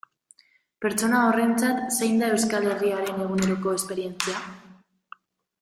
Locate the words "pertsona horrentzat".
0.85-1.83